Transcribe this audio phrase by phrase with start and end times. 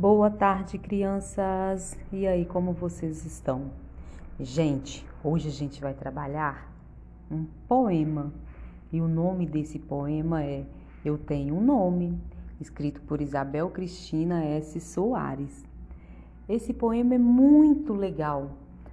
[0.00, 1.98] Boa tarde, crianças!
[2.12, 3.72] E aí, como vocês estão?
[4.38, 6.72] Gente, hoje a gente vai trabalhar
[7.28, 8.32] um poema.
[8.92, 10.64] E o nome desse poema é
[11.04, 12.16] Eu Tenho um Nome,
[12.60, 14.78] escrito por Isabel Cristina S.
[14.78, 15.66] Soares.
[16.48, 18.52] Esse poema é muito legal,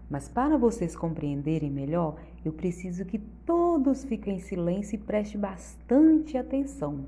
[0.10, 6.36] mas para vocês compreenderem melhor, eu preciso que todos fiquem em silêncio e prestem bastante
[6.36, 7.06] atenção.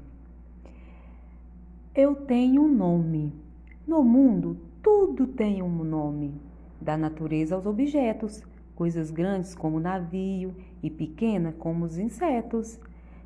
[1.95, 3.46] Eu tenho um nome.
[3.87, 6.33] No mundo, tudo tem um nome,
[6.82, 8.43] da natureza aos objetos,
[8.75, 12.77] coisas grandes como o navio e pequena como os insetos.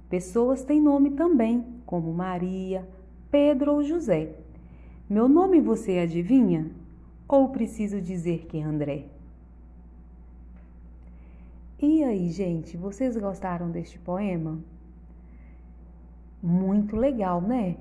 [0.08, 2.88] Pessoas têm nome também, como Maria,
[3.32, 4.36] Pedro ou José.
[5.10, 6.70] Meu nome você adivinha?
[7.28, 9.08] Ou preciso dizer que é André?
[11.82, 14.60] E aí, gente, vocês gostaram deste poema?
[16.44, 17.78] Muito legal, né?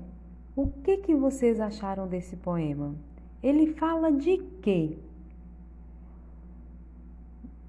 [0.53, 2.93] O que, que vocês acharam desse poema?
[3.41, 4.97] Ele fala de quê?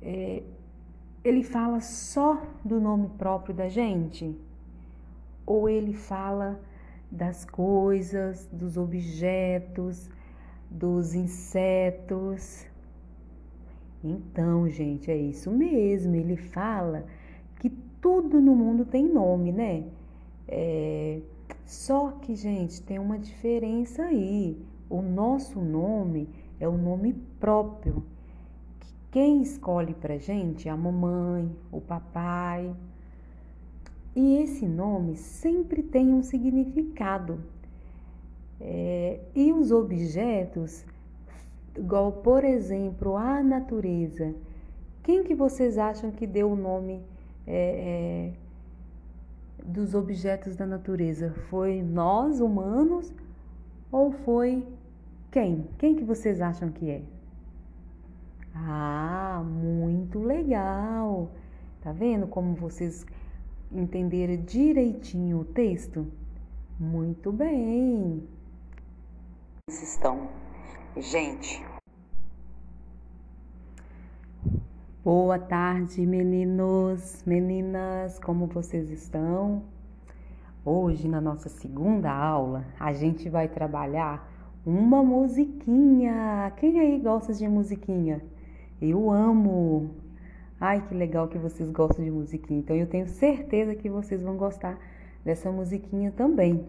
[0.01, 0.43] É,
[1.23, 4.37] ele fala só do nome próprio da gente?
[5.47, 6.61] Ou ele fala
[7.09, 10.11] das coisas, dos objetos,
[10.69, 12.67] dos insetos?
[14.03, 16.17] Então, gente, é isso mesmo.
[16.17, 17.07] Ele fala
[17.61, 19.85] que tudo no mundo tem nome, né?
[20.49, 21.21] É,
[21.65, 24.61] só que, gente, tem uma diferença aí.
[24.89, 26.29] O nosso nome
[26.61, 28.05] é o nome próprio.
[29.11, 32.75] Quem escolhe pra gente é a mamãe, o papai.
[34.15, 37.41] E esse nome sempre tem um significado.
[38.61, 40.85] É, e os objetos,
[41.77, 44.35] igual por exemplo a natureza,
[45.03, 47.03] quem que vocês acham que deu o nome
[47.47, 48.33] é, é,
[49.65, 51.33] dos objetos da natureza?
[51.49, 53.13] Foi nós, humanos,
[53.91, 54.67] ou foi
[55.31, 55.67] quem?
[55.79, 57.03] Quem que vocês acham que é?
[58.55, 61.31] Ah, muito legal!
[61.81, 63.07] Tá vendo como vocês
[63.71, 66.07] entenderam direitinho o texto?
[66.79, 68.23] Muito bem!
[69.71, 70.29] Estão.
[70.97, 71.65] Gente,
[75.05, 79.65] Boa tarde, meninos, meninas, como vocês estão?
[80.65, 84.33] Hoje, na nossa segunda aula, a gente vai trabalhar
[84.65, 86.53] uma musiquinha.
[86.57, 88.23] Quem aí gosta de musiquinha?
[88.81, 89.91] Eu amo!
[90.61, 92.61] Ai, que legal que vocês gostam de musiquinha.
[92.61, 94.79] Então, eu tenho certeza que vocês vão gostar
[95.25, 96.65] dessa musiquinha também.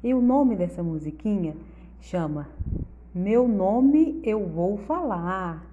[0.00, 1.56] E o nome dessa musiquinha
[1.98, 2.48] chama
[3.12, 5.67] Meu Nome Eu Vou Falar.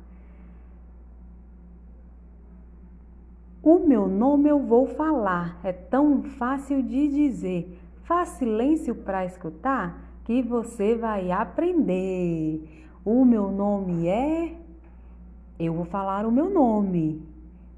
[3.65, 7.79] O meu nome eu vou falar, é tão fácil de dizer.
[8.03, 12.85] Faz silêncio para escutar que você vai aprender.
[13.03, 14.55] O meu nome é.
[15.57, 17.23] Eu vou falar o meu nome.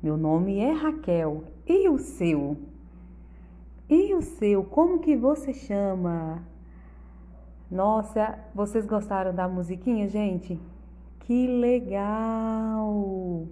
[0.04, 1.46] Meu nome é Raquel.
[1.66, 2.58] E o seu?
[3.90, 4.66] E o seu?
[4.66, 6.44] Como que você chama?
[7.72, 10.60] Nossa, vocês gostaram da musiquinha, gente?
[11.22, 13.48] Que legal!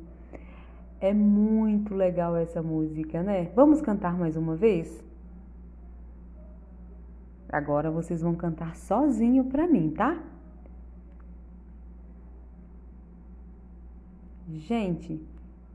[1.06, 3.52] É muito legal essa música, né?
[3.56, 5.06] Vamos cantar mais uma vez?
[7.48, 10.20] Agora vocês vão cantar sozinho para mim, tá?
[14.50, 15.22] Gente,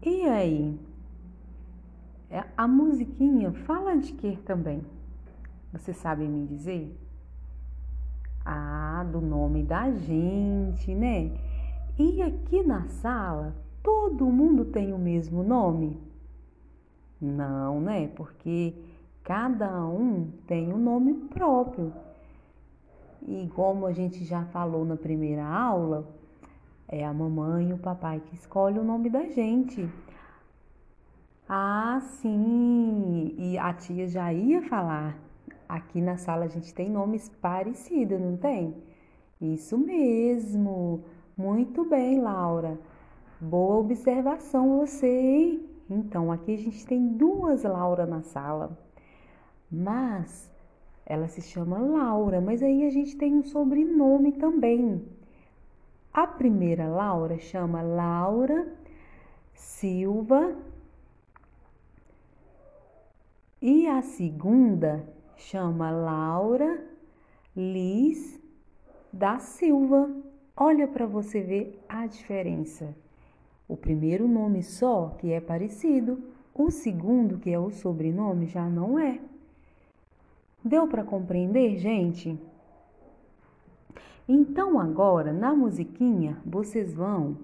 [0.03, 0.77] e aí?
[2.29, 4.85] É, a musiquinha fala de que também?
[5.73, 6.93] Vocês sabem me dizer?
[8.45, 11.31] Ah, do nome da gente, né?
[11.97, 16.01] E aqui na sala todo mundo tem o mesmo nome?
[17.21, 18.09] Não, né?
[18.09, 18.75] Porque
[19.23, 21.93] cada um tem um nome próprio.
[23.27, 26.09] E como a gente já falou na primeira aula,
[26.89, 29.89] é a mamãe e o papai que escolhe o nome da gente.
[31.49, 33.35] Ah, sim!
[33.37, 35.19] E a tia já ia falar.
[35.69, 38.75] Aqui na sala a gente tem nomes parecidos, não tem?
[39.41, 41.05] Isso mesmo!
[41.37, 42.79] Muito bem, Laura.
[43.41, 45.67] Boa observação você, hein?
[45.89, 48.79] Então, aqui a gente tem duas Laura na sala.
[49.73, 50.53] Mas
[51.07, 55.03] ela se chama Laura, mas aí a gente tem um sobrenome também.
[56.13, 58.71] A primeira Laura chama Laura
[59.55, 60.55] Silva
[63.63, 65.03] e a segunda
[65.35, 66.85] chama Laura
[67.57, 68.39] Liz
[69.11, 70.11] da Silva.
[70.55, 72.95] Olha para você ver a diferença.
[73.71, 76.21] O primeiro nome só que é parecido,
[76.53, 79.21] o segundo, que é o sobrenome, já não é.
[80.65, 82.37] Deu para compreender, gente?
[84.29, 87.37] Então agora, na musiquinha, vocês vão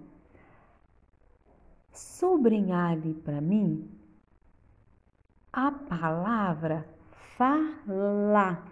[1.93, 3.89] sublinhar ali para mim
[5.53, 6.89] a palavra
[7.37, 8.67] falar.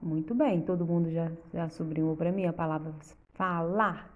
[0.00, 1.68] Muito bem, todo mundo já, já
[2.16, 2.94] para mim a palavra
[3.34, 4.15] falar.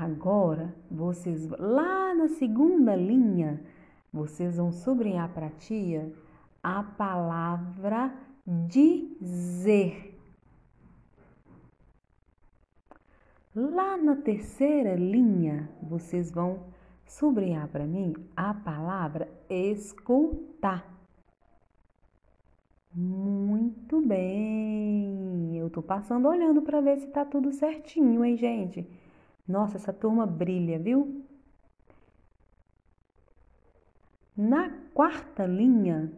[0.00, 3.62] Agora, vocês lá na segunda linha,
[4.10, 6.10] vocês vão sublinhar para a tia
[6.62, 8.10] a palavra
[8.46, 10.18] dizer.
[13.54, 16.60] Lá na terceira linha, vocês vão
[17.04, 20.90] sublinhar para mim a palavra escutar.
[22.94, 25.54] Muito bem.
[25.58, 29.01] Eu tô passando olhando para ver se tá tudo certinho, hein, gente?
[29.46, 31.24] Nossa, essa turma brilha, viu?
[34.36, 36.10] Na quarta linha,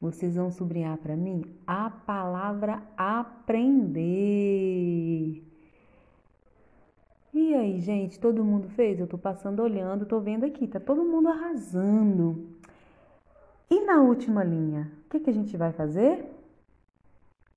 [0.00, 4.10] vocês vão sublinhar para mim a palavra aprender.
[7.32, 8.98] E aí, gente, todo mundo fez?
[8.98, 12.48] Eu tô passando olhando, tô vendo aqui, tá todo mundo arrasando.
[13.70, 16.26] E na última linha, o que, que a gente vai fazer?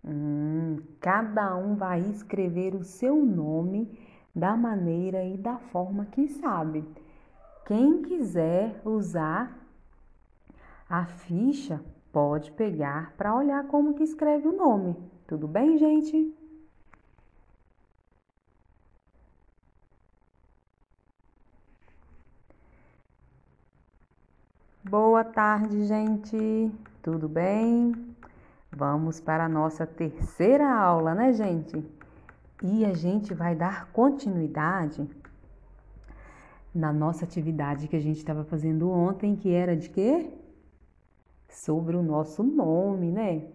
[0.05, 3.89] Hum, cada um vai escrever o seu nome
[4.33, 6.83] da maneira e da forma que sabe.
[7.65, 9.57] Quem quiser usar
[10.89, 11.81] a ficha,
[12.11, 14.95] pode pegar para olhar como que escreve o nome.
[15.27, 16.33] Tudo bem, gente?
[24.83, 26.71] Boa tarde, gente.
[27.01, 28.15] Tudo bem?
[28.71, 31.83] Vamos para a nossa terceira aula, né, gente?
[32.61, 35.07] E a gente vai dar continuidade
[36.73, 40.31] na nossa atividade que a gente estava fazendo ontem, que era de quê?
[41.49, 43.47] Sobre o nosso nome, né?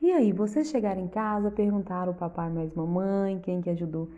[0.00, 4.10] E aí, vocês chegaram em casa, perguntaram o papai mais mamãe, quem que ajudou,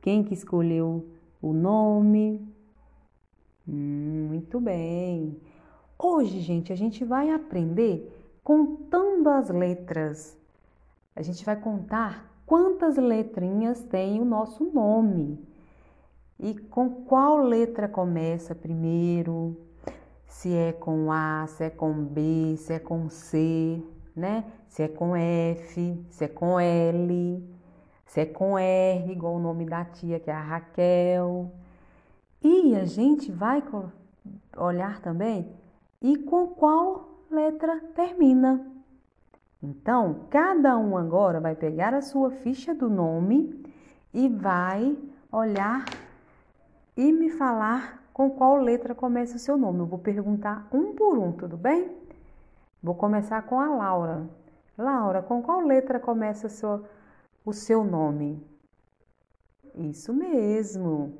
[0.00, 1.06] quem que escolheu
[1.42, 2.40] o nome?
[3.68, 5.40] Hum, muito bem.
[5.98, 8.12] Hoje, gente, a gente vai aprender
[8.44, 10.38] contando as letras.
[11.14, 15.38] A gente vai contar quantas letrinhas tem o nosso nome
[16.38, 19.56] e com qual letra começa primeiro,
[20.26, 23.82] se é com A, se é com B, se é com C,
[24.14, 24.44] né?
[24.68, 27.42] Se é com F, se é com L,
[28.04, 31.50] se é com R, igual o nome da tia que é a Raquel.
[32.42, 33.62] E a gente vai
[34.56, 35.50] olhar também
[36.02, 38.75] e com qual letra termina.
[39.66, 43.64] Então, cada um agora vai pegar a sua ficha do nome
[44.14, 44.96] e vai
[45.32, 45.84] olhar
[46.96, 49.80] e me falar com qual letra começa o seu nome.
[49.80, 51.90] Eu vou perguntar um por um, tudo bem?
[52.80, 54.30] Vou começar com a Laura.
[54.78, 56.46] Laura, com qual letra começa
[57.44, 58.40] o seu, nome?
[59.74, 61.18] Isso mesmo.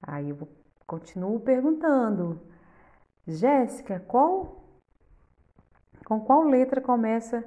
[0.00, 0.48] Aí eu
[0.86, 2.40] continuo perguntando.
[3.26, 4.61] Jéssica, qual
[6.04, 7.44] com qual letra começa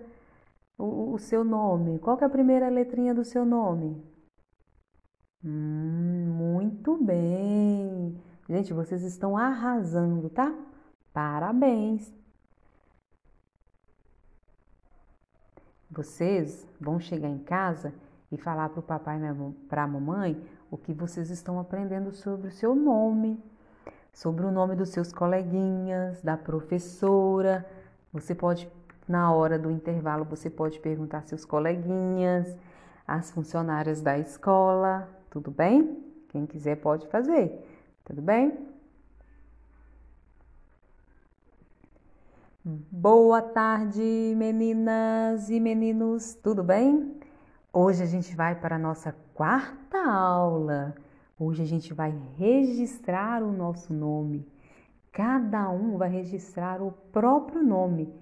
[0.77, 1.99] o, o, seu nome?
[1.99, 4.03] Qual é a primeira letrinha do seu nome?
[5.43, 8.19] Hum, muito bem.
[8.49, 10.53] Gente, vocês estão arrasando, tá?
[11.13, 12.13] Parabéns.
[15.89, 17.93] Vocês vão chegar em casa
[18.31, 22.47] e falar para o papai e para a mamãe o que vocês estão aprendendo sobre
[22.47, 23.41] o seu nome
[24.15, 27.65] sobre o nome dos seus coleguinhas, da professora.
[28.15, 28.71] Você pode,
[29.05, 32.55] na hora do intervalo, você pode perguntar seus coleguinhas,
[33.05, 36.01] as funcionárias da escola, tudo bem?
[36.29, 37.51] Quem quiser pode fazer,
[38.05, 38.57] tudo bem?
[42.63, 44.01] Boa tarde,
[44.37, 47.19] meninas e meninos, tudo bem?
[47.73, 50.95] Hoje a gente vai para a nossa quarta aula
[51.37, 54.47] Hoje a gente vai registrar o nosso nome.
[55.15, 58.13] Cada um vai registrar o próprio nome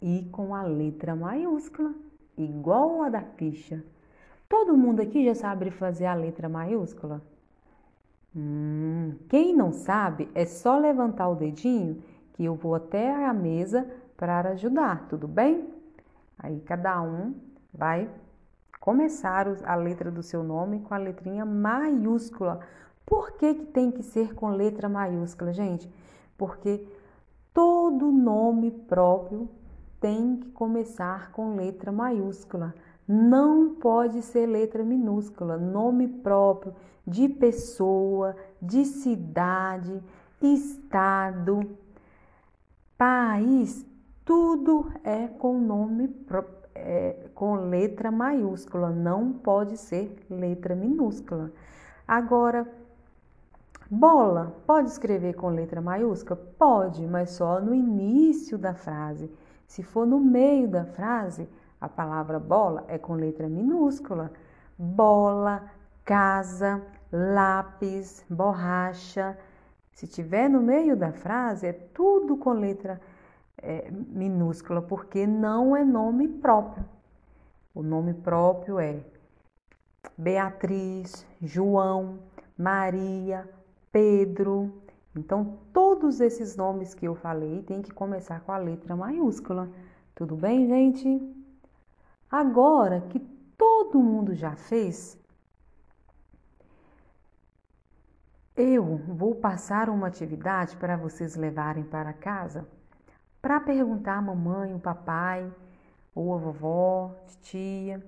[0.00, 1.92] e com a letra maiúscula,
[2.38, 3.82] igual a da ficha.
[4.48, 7.20] Todo mundo aqui já sabe fazer a letra maiúscula?
[8.36, 12.00] Hum, quem não sabe, é só levantar o dedinho
[12.34, 13.84] que eu vou até a mesa
[14.16, 15.68] para ajudar, tudo bem?
[16.38, 17.34] Aí cada um
[17.74, 18.08] vai
[18.78, 22.60] começar a letra do seu nome com a letrinha maiúscula.
[23.04, 25.90] Por que, que tem que ser com letra maiúscula, gente?
[26.36, 26.86] Porque
[27.52, 29.48] todo nome próprio
[30.00, 32.74] tem que começar com letra maiúscula.
[33.08, 35.56] Não pode ser letra minúscula.
[35.56, 36.74] Nome próprio
[37.06, 40.02] de pessoa, de cidade,
[40.42, 41.60] estado,
[42.98, 43.86] país
[44.26, 46.12] tudo é com nome
[46.74, 51.52] é, com letra maiúscula, não pode ser letra minúscula.
[52.08, 52.68] Agora,
[53.90, 56.36] bola, pode escrever com letra maiúscula?
[56.58, 59.30] Pode, mas só no início da frase.
[59.66, 61.48] Se for no meio da frase,
[61.80, 64.32] a palavra bola é com letra minúscula.
[64.78, 65.64] Bola,
[66.04, 69.36] casa, lápis, borracha.
[69.92, 73.00] Se tiver no meio da frase, é tudo com letra
[73.58, 76.84] é, minúscula, porque não é nome próprio.
[77.74, 79.00] O nome próprio é
[80.16, 82.18] Beatriz, João,
[82.56, 83.48] Maria,
[83.96, 84.82] Pedro.
[85.16, 89.70] Então, todos esses nomes que eu falei têm que começar com a letra maiúscula.
[90.14, 91.34] Tudo bem, gente?
[92.30, 93.18] Agora que
[93.56, 95.18] todo mundo já fez,
[98.54, 102.68] eu vou passar uma atividade para vocês levarem para casa
[103.40, 105.50] para perguntar à mamãe, o papai,
[106.14, 108.04] ou a vovó, tia,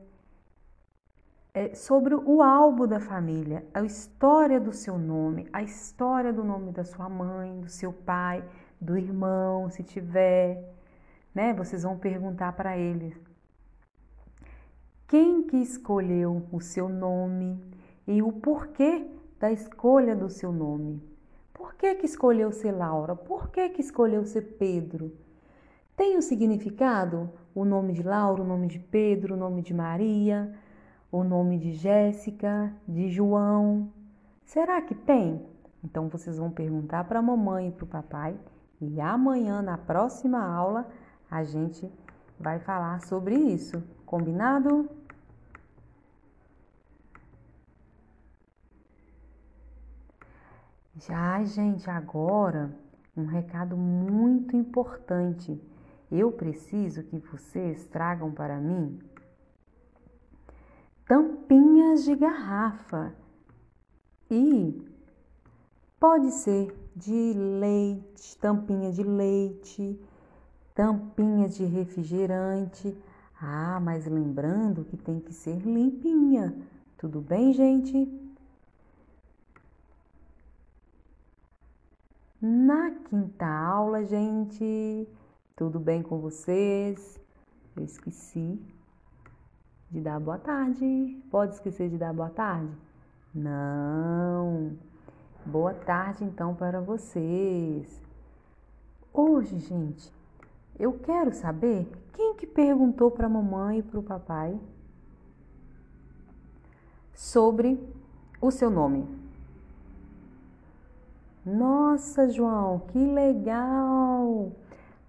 [1.59, 6.71] é, sobre o álbum da família, a história do seu nome, a história do nome
[6.71, 8.45] da sua mãe, do seu pai,
[8.81, 10.73] do irmão, se tiver,
[11.35, 11.53] né?
[11.53, 13.21] Vocês vão perguntar para eles
[15.09, 17.61] quem que escolheu o seu nome
[18.07, 19.05] e o porquê
[19.41, 21.03] da escolha do seu nome.
[21.53, 23.17] Por que, que escolheu ser Laura?
[23.17, 25.13] Por que, que escolheu ser Pedro?
[25.97, 27.29] Tem um significado?
[27.53, 30.55] O nome de Laura, o nome de Pedro, o nome de Maria,
[31.11, 33.91] o nome de Jéssica, de João?
[34.45, 35.45] Será que tem?
[35.83, 38.39] Então vocês vão perguntar para a mamãe e para o papai
[38.81, 40.89] e amanhã, na próxima aula,
[41.31, 41.91] a gente
[42.39, 43.83] vai falar sobre isso.
[44.07, 44.89] Combinado?
[50.97, 52.71] Já, gente, agora
[53.17, 55.61] um recado muito importante
[56.11, 58.99] eu preciso que vocês tragam para mim
[61.09, 63.15] tampinhas de garrafa
[64.31, 64.87] e
[65.99, 69.99] pode ser de leite, tampinha de leite,
[70.75, 72.95] tampinha de refrigerante.
[73.41, 76.55] Ah, mas lembrando que tem que ser limpinha.
[76.99, 78.07] Tudo bem, gente?
[82.41, 85.09] Na quinta aula, gente,
[85.57, 87.19] tudo bem com vocês?
[87.75, 88.61] Eu esqueci
[89.91, 91.21] de dar boa tarde.
[91.31, 92.71] Pode esquecer de dar boa tarde?
[93.35, 94.77] Não.
[95.45, 98.01] Boa tarde então para vocês.
[99.13, 100.13] Hoje, gente,
[100.79, 104.59] eu quero saber quem que perguntou para a mamãe e para o papai
[107.15, 107.81] sobre
[108.41, 109.07] o seu nome.
[111.45, 114.53] Nossa, João, que legal!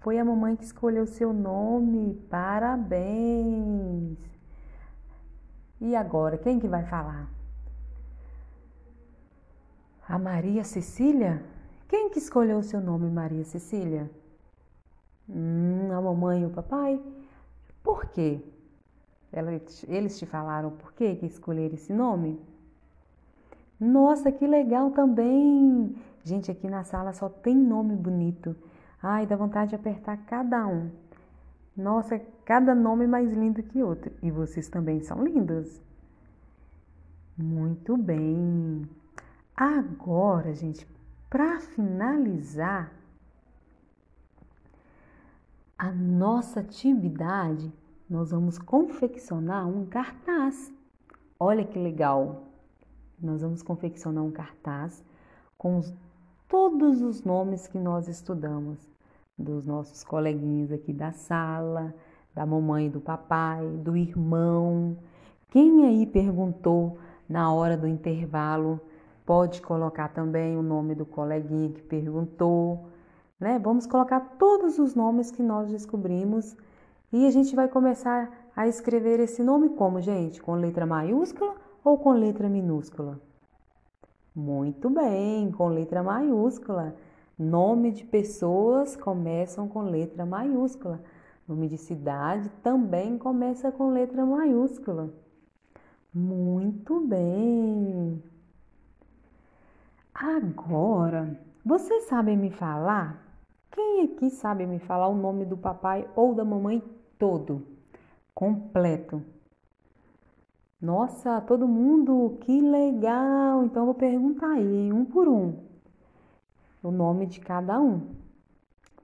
[0.00, 2.14] Foi a mamãe que escolheu seu nome.
[2.30, 4.29] Parabéns!
[5.80, 7.28] E agora, quem que vai falar?
[10.06, 11.42] A Maria Cecília?
[11.88, 14.10] Quem que escolheu o seu nome, Maria Cecília?
[15.28, 17.00] Hum, a mamãe e o papai?
[17.82, 18.40] Por quê?
[19.88, 22.38] Eles te falaram por quê que escolheram esse nome?
[23.78, 25.96] Nossa, que legal também!
[26.22, 28.54] Gente, aqui na sala só tem nome bonito.
[29.02, 30.90] Ai, dá vontade de apertar cada um.
[31.76, 34.12] Nossa, cada nome mais lindo que outro.
[34.22, 35.80] E vocês também são lindos.
[37.36, 38.88] Muito bem.
[39.56, 40.86] Agora, gente,
[41.28, 42.92] para finalizar
[45.78, 47.72] a nossa atividade,
[48.08, 50.72] nós vamos confeccionar um cartaz.
[51.38, 52.48] Olha que legal!
[53.18, 55.04] Nós vamos confeccionar um cartaz
[55.56, 55.94] com os
[56.48, 58.89] todos os nomes que nós estudamos,
[59.40, 61.94] dos nossos coleguinhas aqui da sala,
[62.34, 64.96] da mamãe do papai, do irmão.
[65.50, 68.80] Quem aí perguntou na hora do intervalo,
[69.24, 72.86] pode colocar também o nome do coleguinha que perguntou,
[73.38, 73.58] né?
[73.58, 76.56] Vamos colocar todos os nomes que nós descobrimos
[77.12, 80.40] e a gente vai começar a escrever esse nome como, gente?
[80.40, 83.20] Com letra maiúscula ou com letra minúscula?
[84.34, 86.94] Muito bem, com letra maiúscula.
[87.40, 91.02] Nome de pessoas começam com letra maiúscula.
[91.48, 95.08] Nome de cidade também começa com letra maiúscula.
[96.12, 98.22] Muito bem.
[100.12, 103.26] Agora, vocês sabem me falar?
[103.70, 106.84] Quem aqui sabe me falar o nome do papai ou da mamãe
[107.18, 107.66] todo,
[108.34, 109.22] completo?
[110.78, 113.64] Nossa, todo mundo, que legal!
[113.64, 115.69] Então vou perguntar aí, um por um,
[116.82, 118.14] o nome de cada um.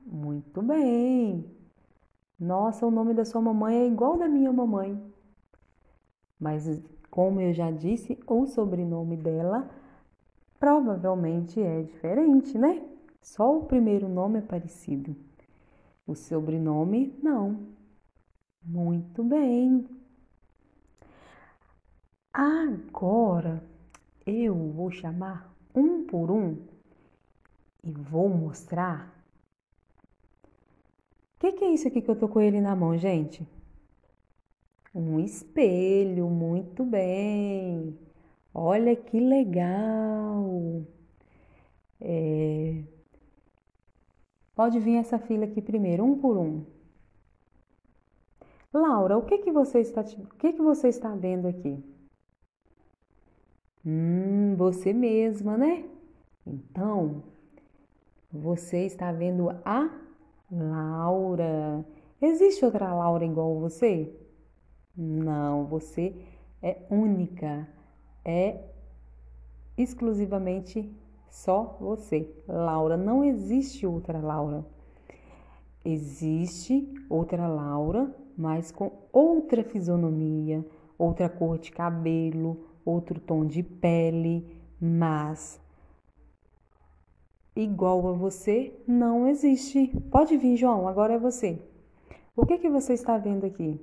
[0.04, 1.44] Muito bem.
[2.38, 5.00] Nossa, o nome da sua mamãe é igual da minha mamãe.
[6.38, 9.68] Mas, como eu já disse, o sobrenome dela
[10.58, 12.82] provavelmente é diferente, né?
[13.22, 15.16] Só o primeiro nome é parecido.
[16.06, 17.66] O sobrenome, não.
[18.62, 19.86] Muito bem.
[22.32, 23.62] Agora
[24.26, 26.75] eu vou chamar um por um
[27.86, 29.14] e vou mostrar.
[31.36, 33.46] O que, que, é isso aqui que eu tô com ele na mão, gente?
[34.92, 37.96] Um espelho, muito bem.
[38.52, 40.82] Olha que legal.
[42.00, 42.82] É...
[44.54, 46.64] Pode vir essa fila aqui primeiro, um por um.
[48.72, 51.78] Laura, o que que você está, o que que você está vendo aqui?
[53.84, 55.84] Hum, você mesma, né?
[56.46, 57.22] Então,
[58.32, 59.90] você está vendo a
[60.50, 61.84] Laura.
[62.20, 64.12] Existe outra Laura igual você?
[64.96, 66.14] Não, você
[66.62, 67.68] é única.
[68.24, 68.58] É
[69.76, 70.90] exclusivamente
[71.28, 72.28] só você.
[72.48, 74.64] Laura, não existe outra Laura.
[75.84, 80.64] Existe outra Laura, mas com outra fisionomia,
[80.98, 85.60] outra cor de cabelo, outro tom de pele, mas
[87.56, 89.88] igual a você não existe.
[90.10, 91.58] Pode vir, João, agora é você.
[92.36, 93.80] O que que você está vendo aqui?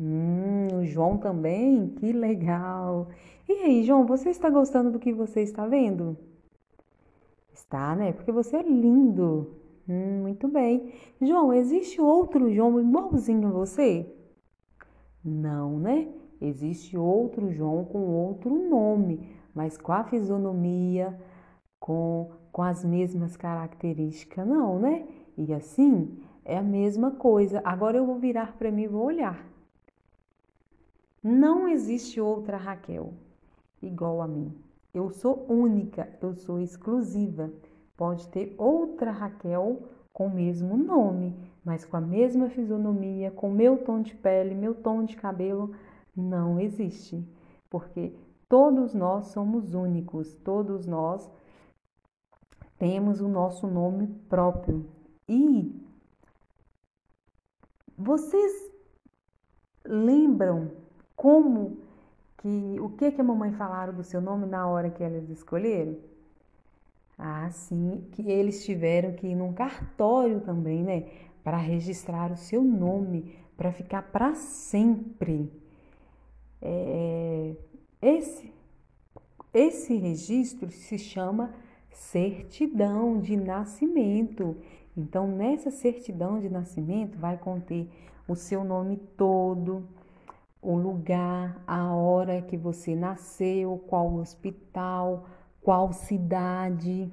[0.00, 1.88] Hum, o João também?
[1.90, 3.08] Que legal!
[3.48, 6.16] E aí, João, você está gostando do que você está vendo?
[7.52, 8.12] Está, né?
[8.12, 9.54] Porque você é lindo.
[9.86, 10.94] Hum, muito bem.
[11.20, 14.10] João, existe outro João igualzinho a você?
[15.22, 16.08] Não, né?
[16.40, 21.16] Existe outro João com outro nome, mas com a fisionomia,
[21.78, 25.08] com com as mesmas características, não, né?
[25.36, 27.62] E assim é a mesma coisa.
[27.64, 29.44] Agora eu vou virar para mim e vou olhar.
[31.22, 33.14] Não existe outra Raquel
[33.80, 34.52] igual a mim.
[34.92, 37.50] Eu sou única, eu sou exclusiva.
[37.96, 41.34] Pode ter outra Raquel com o mesmo nome,
[41.64, 45.74] mas com a mesma fisionomia, com meu tom de pele, meu tom de cabelo,
[46.14, 47.26] não existe.
[47.70, 48.12] Porque
[48.48, 51.30] todos nós somos únicos, todos nós
[52.82, 54.84] temos o nosso nome próprio.
[55.28, 55.72] E
[57.96, 58.72] vocês
[59.84, 60.72] lembram
[61.14, 61.78] como
[62.38, 65.96] que o que que a mamãe falaram do seu nome na hora que elas escolheram?
[67.16, 71.08] Ah, sim, que eles tiveram que ir num cartório também, né,
[71.44, 75.52] para registrar o seu nome, para ficar para sempre.
[76.60, 77.54] É,
[78.02, 78.52] esse
[79.54, 81.54] esse registro se chama
[81.92, 84.56] certidão de nascimento.
[84.96, 87.88] Então, nessa certidão de nascimento vai conter
[88.28, 89.88] o seu nome todo,
[90.60, 95.26] o lugar, a hora que você nasceu, qual hospital,
[95.60, 97.10] qual cidade,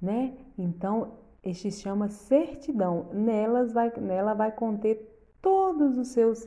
[0.00, 0.36] né?
[0.58, 3.08] Então, este chama certidão.
[3.12, 6.44] Nelas vai, nela vai conter todos os seus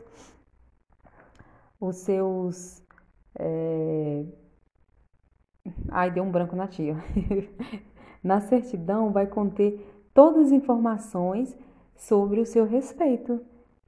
[1.80, 2.82] os seus
[3.38, 4.26] é,
[5.90, 6.96] Ai, deu um branco na tia.
[8.24, 9.80] na certidão vai conter
[10.14, 11.58] todas as informações
[11.96, 13.42] sobre o seu respeito,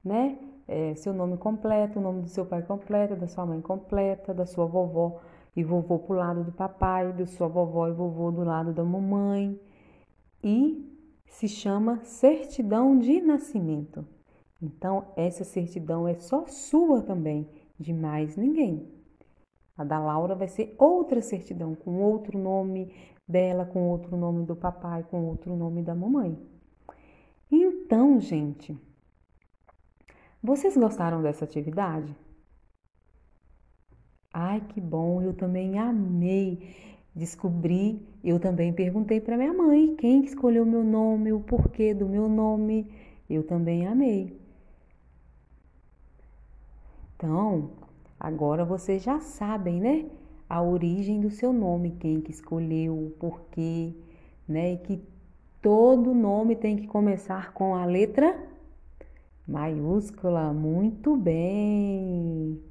[0.04, 0.38] né?
[0.66, 4.46] É, seu nome completo, o nome do seu pai completo, da sua mãe completa, da
[4.46, 5.20] sua vovó
[5.56, 9.60] e vovô pro lado do papai, da sua vovó e vovô do lado da mamãe.
[10.42, 10.88] E
[11.26, 14.06] se chama certidão de nascimento.
[14.62, 18.99] Então, essa certidão é só sua também, de mais ninguém.
[19.80, 22.92] A da Laura vai ser outra certidão, com outro nome
[23.26, 26.38] dela, com outro nome do papai, com outro nome da mamãe.
[27.50, 28.78] Então, gente,
[30.42, 32.14] vocês gostaram dessa atividade?
[34.30, 36.76] Ai, que bom, eu também amei
[37.16, 38.06] descobrir.
[38.22, 42.86] Eu também perguntei para minha mãe quem escolheu meu nome, o porquê do meu nome.
[43.30, 44.38] Eu também amei.
[47.16, 47.70] Então,
[48.20, 50.04] Agora vocês já sabem, né?
[50.46, 53.94] A origem do seu nome, quem que escolheu, o porquê,
[54.46, 54.74] né?
[54.74, 55.02] E que
[55.62, 58.38] todo nome tem que começar com a letra
[59.48, 60.52] maiúscula.
[60.52, 62.69] Muito bem!